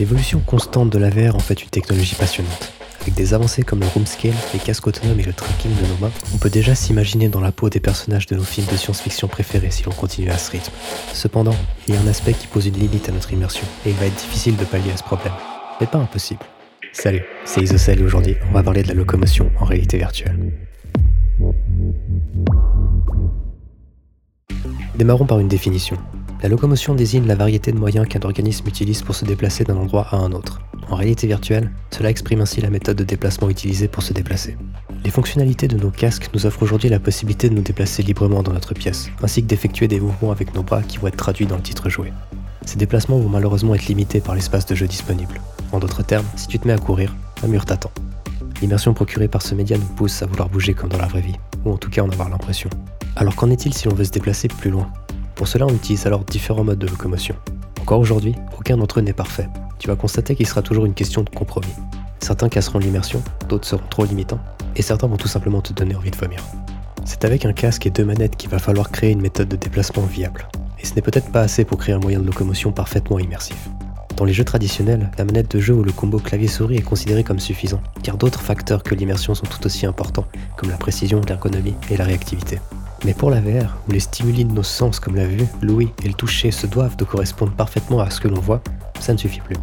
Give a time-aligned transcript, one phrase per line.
[0.00, 2.72] L'évolution constante de la VR en fait une technologie passionnante.
[3.02, 5.98] Avec des avancées comme le room scale, les casques autonomes et le tracking de nos
[6.00, 9.28] mains, on peut déjà s'imaginer dans la peau des personnages de nos films de science-fiction
[9.28, 10.72] préférés si l'on continue à ce rythme.
[11.12, 11.54] Cependant,
[11.86, 14.06] il y a un aspect qui pose une limite à notre immersion, et il va
[14.06, 15.34] être difficile de pallier à ce problème.
[15.80, 16.40] Mais pas impossible.
[16.92, 20.38] Salut, c'est Isocel et aujourd'hui, on va parler de la locomotion en réalité virtuelle.
[24.96, 25.98] Démarrons par une définition.
[26.44, 30.08] La locomotion désigne la variété de moyens qu'un organisme utilise pour se déplacer d'un endroit
[30.10, 30.60] à un autre.
[30.90, 34.58] En réalité virtuelle, cela exprime ainsi la méthode de déplacement utilisée pour se déplacer.
[35.06, 38.52] Les fonctionnalités de nos casques nous offrent aujourd'hui la possibilité de nous déplacer librement dans
[38.52, 41.56] notre pièce, ainsi que d'effectuer des mouvements avec nos bras qui vont être traduits dans
[41.56, 42.12] le titre joué.
[42.66, 45.40] Ces déplacements vont malheureusement être limités par l'espace de jeu disponible.
[45.72, 47.90] En d'autres termes, si tu te mets à courir, un mur t'attend.
[48.60, 51.36] L'immersion procurée par ce média nous pousse à vouloir bouger comme dans la vraie vie,
[51.64, 52.68] ou en tout cas en avoir l'impression.
[53.16, 54.92] Alors qu'en est-il si l'on veut se déplacer plus loin?
[55.34, 57.34] Pour cela, on utilise alors différents modes de locomotion.
[57.80, 59.48] Encore aujourd'hui, aucun d'entre eux n'est parfait.
[59.78, 61.74] Tu vas constater qu'il sera toujours une question de compromis.
[62.20, 64.40] Certains casseront l'immersion, d'autres seront trop limitants,
[64.76, 66.42] et certains vont tout simplement te donner envie de vomir.
[67.04, 70.04] C'est avec un casque et deux manettes qu'il va falloir créer une méthode de déplacement
[70.04, 70.48] viable.
[70.80, 73.68] Et ce n'est peut-être pas assez pour créer un moyen de locomotion parfaitement immersif.
[74.16, 77.40] Dans les jeux traditionnels, la manette de jeu ou le combo clavier-souris est considéré comme
[77.40, 80.26] suffisant, car d'autres facteurs que l'immersion sont tout aussi importants,
[80.56, 82.60] comme la précision, l'ergonomie et la réactivité.
[83.04, 86.08] Mais pour la VR, où les stimuli de nos sens comme la vue, l'ouïe et
[86.08, 88.62] le toucher se doivent de correspondre parfaitement à ce que l'on voit,
[88.98, 89.56] ça ne suffit plus.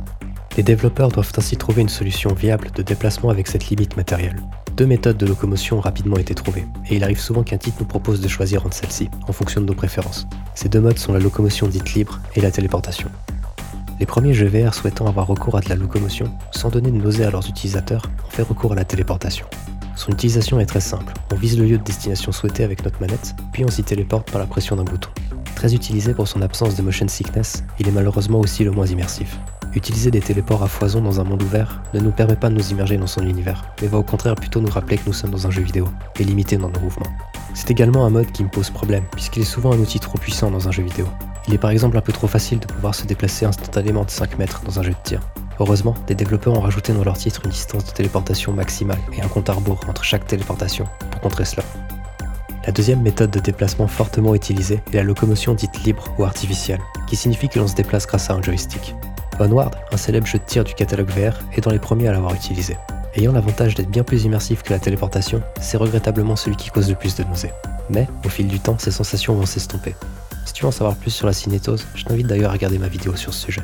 [0.58, 4.42] Les développeurs doivent ainsi trouver une solution viable de déplacement avec cette limite matérielle.
[4.78, 7.86] Deux méthodes de locomotion ont rapidement été trouvées, et il arrive souvent qu'un titre nous
[7.86, 10.28] propose de choisir entre celles-ci, en fonction de nos préférences.
[10.53, 13.09] Ces deux modes sont la locomotion dite libre et la téléportation.
[14.00, 17.23] Les premiers jeux VR souhaitant avoir recours à de la locomotion, sans donner de nausée
[17.23, 19.47] à leurs utilisateurs, ont fait recours à la téléportation.
[20.02, 21.13] Son utilisation est très simple.
[21.31, 24.41] On vise le lieu de destination souhaité avec notre manette, puis on s'y téléporte par
[24.41, 25.11] la pression d'un bouton.
[25.53, 29.38] Très utilisé pour son absence de motion sickness, il est malheureusement aussi le moins immersif.
[29.75, 32.72] Utiliser des téléports à foison dans un monde ouvert ne nous permet pas de nous
[32.72, 35.45] immerger dans son univers, mais va au contraire plutôt nous rappeler que nous sommes dans
[35.45, 35.88] un jeu vidéo,
[36.19, 37.13] et limité dans nos mouvements.
[37.53, 40.50] C'est également un mode qui me pose problème, puisqu'il est souvent un outil trop puissant
[40.50, 41.06] dans un jeu vidéo.
[41.47, 44.40] Il est par exemple un peu trop facile de pouvoir se déplacer instantanément de 5
[44.40, 45.22] mètres dans un jeu de tir.
[45.61, 49.27] Heureusement, des développeurs ont rajouté dans leur titre une distance de téléportation maximale et un
[49.27, 51.61] compte à rebours entre chaque téléportation pour contrer cela.
[52.66, 57.16] La deuxième méthode de déplacement fortement utilisée est la locomotion dite libre ou artificielle, qui
[57.16, 58.95] signifie que l'on se déplace grâce à un joystick.
[59.39, 62.33] Onward, un célèbre jeu de tir du catalogue VR, est dans les premiers à l'avoir
[62.33, 62.75] utilisé.
[63.13, 66.95] Ayant l'avantage d'être bien plus immersif que la téléportation, c'est regrettablement celui qui cause le
[66.95, 67.53] plus de nausées.
[67.91, 69.93] Mais, au fil du temps, ces sensations vont s'estomper.
[70.43, 72.88] Si tu veux en savoir plus sur la cinétose, je t'invite d'ailleurs à regarder ma
[72.88, 73.61] vidéo sur ce sujet.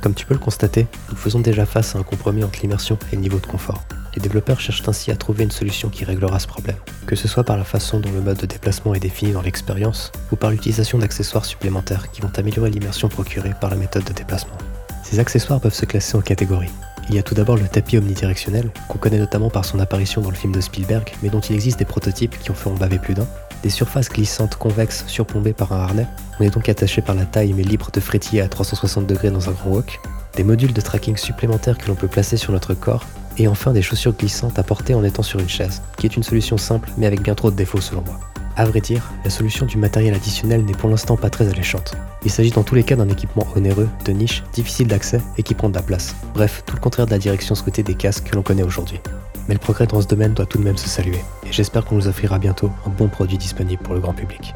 [0.00, 3.16] Comme tu peux le constater, nous faisons déjà face à un compromis entre l'immersion et
[3.16, 3.82] le niveau de confort.
[4.14, 6.76] Les développeurs cherchent ainsi à trouver une solution qui réglera ce problème,
[7.06, 10.12] que ce soit par la façon dont le mode de déplacement est défini dans l'expérience,
[10.32, 14.56] ou par l'utilisation d'accessoires supplémentaires qui vont améliorer l'immersion procurée par la méthode de déplacement.
[15.02, 16.70] Ces accessoires peuvent se classer en catégories.
[17.08, 20.30] Il y a tout d'abord le tapis omnidirectionnel, qu'on connaît notamment par son apparition dans
[20.30, 22.98] le film de Spielberg, mais dont il existe des prototypes qui ont fait en baver
[22.98, 23.26] plus d'un,
[23.62, 26.06] des surfaces glissantes convexes surplombées par un harnais,
[26.40, 29.48] on est donc attaché par la taille mais libre de frétiller à 360 degrés dans
[29.48, 30.00] un grand wok,
[30.36, 33.04] des modules de tracking supplémentaires que l'on peut placer sur notre corps,
[33.38, 36.22] et enfin des chaussures glissantes à porter en étant sur une chaise, qui est une
[36.22, 38.18] solution simple mais avec bien trop de défauts selon moi.
[38.56, 41.94] À vrai dire, la solution du matériel additionnel n'est pour l'instant pas très alléchante.
[42.24, 45.54] Il s'agit dans tous les cas d'un équipement onéreux, de niche, difficile d'accès et qui
[45.54, 46.16] prend de la place.
[46.34, 49.00] Bref, tout le contraire de la direction souhaitée des casques que l'on connaît aujourd'hui
[49.48, 51.96] mais le progrès dans ce domaine doit tout de même se saluer, et j'espère qu'on
[51.96, 54.54] nous offrira bientôt un bon produit disponible pour le grand public.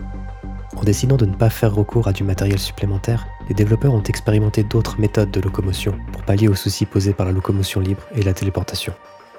[0.76, 4.62] En décidant de ne pas faire recours à du matériel supplémentaire, les développeurs ont expérimenté
[4.62, 8.34] d'autres méthodes de locomotion pour pallier aux soucis posés par la locomotion libre et la
[8.34, 8.92] téléportation.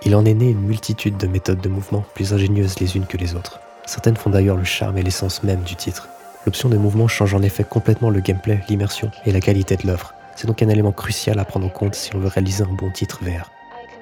[0.06, 3.18] Il en est né une multitude de méthodes de mouvement plus ingénieuses les unes que
[3.18, 3.59] les autres.
[3.85, 6.08] Certaines font d'ailleurs le charme et l'essence même du titre.
[6.46, 10.14] L'option de mouvement change en effet complètement le gameplay, l'immersion et la qualité de l'œuvre.
[10.35, 12.90] C'est donc un élément crucial à prendre en compte si on veut réaliser un bon
[12.91, 13.50] titre VR.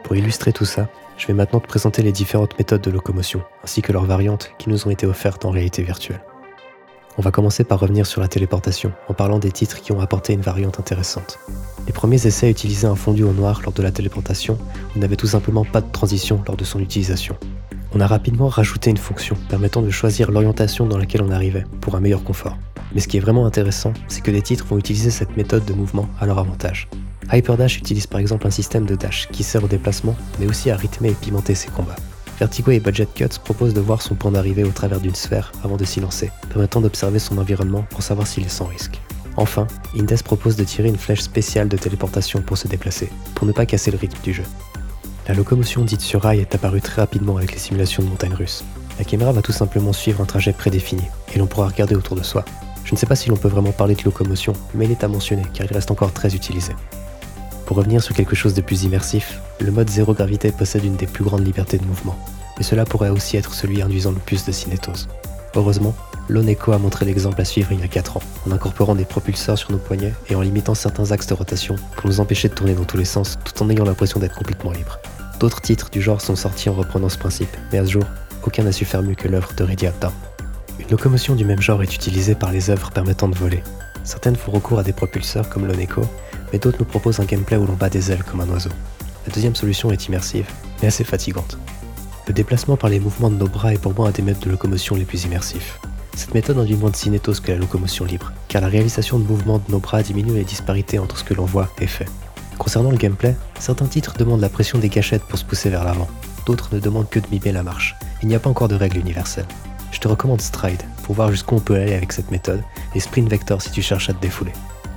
[0.03, 0.89] Pour illustrer tout ça,
[1.21, 4.69] je vais maintenant te présenter les différentes méthodes de locomotion, ainsi que leurs variantes qui
[4.69, 6.23] nous ont été offertes en réalité virtuelle.
[7.19, 10.33] On va commencer par revenir sur la téléportation, en parlant des titres qui ont apporté
[10.33, 11.37] une variante intéressante.
[11.85, 14.57] Les premiers essais utilisaient un fondu au noir lors de la téléportation,
[14.95, 17.37] on n'avait tout simplement pas de transition lors de son utilisation.
[17.93, 21.93] On a rapidement rajouté une fonction permettant de choisir l'orientation dans laquelle on arrivait, pour
[21.93, 22.57] un meilleur confort.
[22.95, 25.73] Mais ce qui est vraiment intéressant, c'est que des titres vont utiliser cette méthode de
[25.73, 26.87] mouvement à leur avantage.
[27.31, 30.75] Hyperdash utilise par exemple un système de dash qui sert au déplacement, mais aussi à
[30.75, 31.95] rythmer et pimenter ses combats.
[32.39, 35.77] Vertigo et Budget Cuts proposent de voir son point d'arrivée au travers d'une sphère avant
[35.77, 38.99] de s'y lancer, permettant d'observer son environnement pour savoir s'il est sans risque.
[39.37, 43.51] Enfin, Indes propose de tirer une flèche spéciale de téléportation pour se déplacer, pour ne
[43.51, 44.43] pas casser le rythme du jeu.
[45.27, 48.65] La locomotion dite sur rail est apparue très rapidement avec les simulations de montagnes russes.
[48.97, 51.03] La caméra va tout simplement suivre un trajet prédéfini,
[51.33, 52.43] et l'on pourra regarder autour de soi.
[52.83, 55.07] Je ne sais pas si l'on peut vraiment parler de locomotion, mais il est à
[55.07, 56.73] mentionner car il reste encore très utilisé.
[57.71, 61.07] Pour revenir sur quelque chose de plus immersif, le mode zéro gravité possède une des
[61.07, 62.19] plus grandes libertés de mouvement,
[62.57, 65.07] mais cela pourrait aussi être celui induisant le plus de cinétose.
[65.55, 65.95] Heureusement,
[66.27, 69.57] l'Oneco a montré l'exemple à suivre il y a 4 ans, en incorporant des propulseurs
[69.57, 72.73] sur nos poignets et en limitant certains axes de rotation pour nous empêcher de tourner
[72.73, 74.99] dans tous les sens tout en ayant l'impression d'être complètement libre.
[75.39, 78.03] D'autres titres du genre sont sortis en reprenant ce principe, mais à ce jour,
[78.45, 80.11] aucun n'a su faire mieux que l'œuvre de Radiata.
[80.77, 83.63] Une locomotion du même genre est utilisée par les œuvres permettant de voler.
[84.03, 86.01] Certaines font recours à des propulseurs comme l'Oneco,
[86.51, 88.69] mais d'autres nous proposent un gameplay où l'on bat des ailes comme un oiseau.
[89.25, 90.49] La deuxième solution est immersive,
[90.81, 91.57] mais assez fatigante.
[92.27, 94.51] Le déplacement par les mouvements de nos bras est pour moi un des méthodes de
[94.51, 95.79] locomotion les plus immersifs.
[96.15, 99.59] Cette méthode induit moins de cinétose que la locomotion libre, car la réalisation de mouvements
[99.59, 102.07] de nos bras diminue les disparités entre ce que l'on voit et fait.
[102.57, 106.07] Concernant le gameplay, certains titres demandent la pression des gâchettes pour se pousser vers l'avant,
[106.45, 107.95] d'autres ne demandent que de mimer la marche.
[108.21, 109.47] Il n'y a pas encore de règle universelle.
[109.91, 112.61] Je te recommande Stride pour voir jusqu'où on peut aller avec cette méthode,
[112.93, 114.53] et Sprint Vector si tu cherches à te défouler.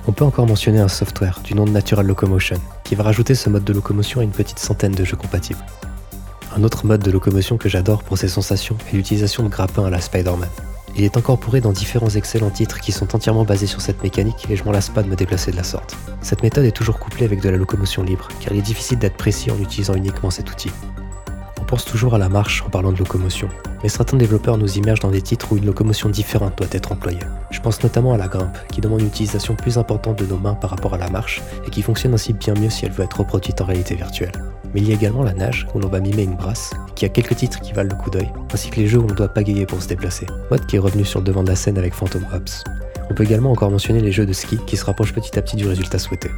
[0.07, 3.49] On peut encore mentionner un software du nom de Natural Locomotion, qui va rajouter ce
[3.49, 5.65] mode de locomotion à une petite centaine de jeux compatibles.
[6.55, 9.89] Un autre mode de locomotion que j'adore pour ses sensations est l'utilisation de grappins à
[9.89, 10.49] la Spider-Man.
[10.95, 14.55] Il est incorporé dans différents excellents titres qui sont entièrement basés sur cette mécanique et
[14.55, 15.97] je m'en lasse pas de me déplacer de la sorte.
[16.21, 19.17] Cette méthode est toujours couplée avec de la locomotion libre, car il est difficile d'être
[19.17, 20.69] précis en utilisant uniquement cet outil.
[21.65, 23.49] On pense toujours à la marche en parlant de locomotion,
[23.81, 27.17] mais certains développeurs nous immergent dans des titres où une locomotion différente doit être employée.
[27.49, 30.53] Je pense notamment à la grimpe, qui demande une utilisation plus importante de nos mains
[30.53, 33.21] par rapport à la marche, et qui fonctionne ainsi bien mieux si elle veut être
[33.21, 34.31] reproduite en réalité virtuelle.
[34.75, 37.09] Mais il y a également la nage, où l'on va mimer une brasse, qui a
[37.09, 39.65] quelques titres qui valent le coup d'œil, ainsi que les jeux où on doit pagayer
[39.65, 42.27] pour se déplacer, mode qui est revenu sur le devant de la scène avec Phantom
[42.31, 42.63] Hops.
[43.09, 45.55] On peut également encore mentionner les jeux de ski qui se rapprochent petit à petit
[45.55, 46.29] du résultat souhaité.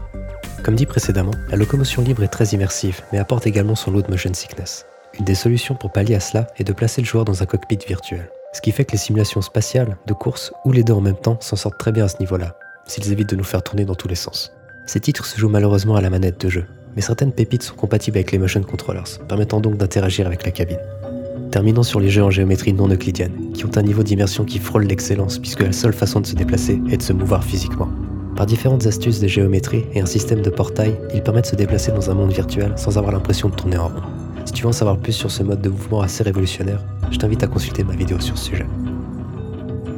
[0.64, 4.10] Comme dit précédemment, la locomotion libre est très immersive, mais apporte également son lot de
[4.10, 4.86] motion sickness.
[5.18, 7.80] Une des solutions pour pallier à cela est de placer le joueur dans un cockpit
[7.88, 8.30] virtuel.
[8.54, 11.38] Ce qui fait que les simulations spatiales, de course ou les deux en même temps
[11.42, 12.56] s'en sortent très bien à ce niveau-là,
[12.86, 14.54] s'ils évitent de nous faire tourner dans tous les sens.
[14.86, 16.66] Ces titres se jouent malheureusement à la manette de jeu,
[16.96, 20.80] mais certaines pépites sont compatibles avec les motion controllers, permettant donc d'interagir avec la cabine.
[21.52, 24.84] Terminons sur les jeux en géométrie non euclidienne, qui ont un niveau d'immersion qui frôle
[24.84, 27.90] l'excellence puisque la seule façon de se déplacer est de se mouvoir physiquement.
[28.36, 31.92] Par différentes astuces de géométrie et un système de portail, ils permettent de se déplacer
[31.92, 34.04] dans un monde virtuel sans avoir l'impression de tourner en rond.
[34.48, 37.44] Si tu veux en savoir plus sur ce mode de mouvement assez révolutionnaire, je t'invite
[37.44, 38.66] à consulter ma vidéo sur ce sujet.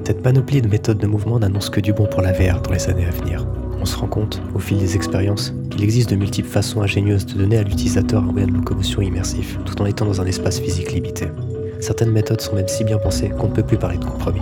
[0.04, 2.90] Cette panoplie de méthodes de mouvement n'annonce que du bon pour la VR dans les
[2.90, 3.46] années à venir.
[3.80, 7.36] On se rend compte, au fil des expériences, qu'il existe de multiples façons ingénieuses de
[7.36, 10.94] donner à l'utilisateur un moyen de locomotion immersif, tout en étant dans un espace physique
[10.94, 11.28] limité.
[11.80, 14.42] Certaines méthodes sont même si bien pensées qu'on ne peut plus parler de compromis.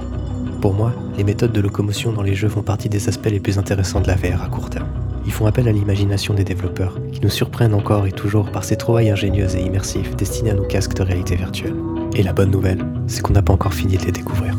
[0.62, 3.60] Pour moi, les méthodes de locomotion dans les jeux font partie des aspects les plus
[3.60, 4.88] intéressants de la VR à court terme.
[5.28, 8.78] Ils font appel à l'imagination des développeurs, qui nous surprennent encore et toujours par ces
[8.78, 11.76] trouvailles ingénieuses et immersives destinées à nos casques de réalité virtuelle.
[12.16, 14.58] Et la bonne nouvelle, c'est qu'on n'a pas encore fini de les découvrir.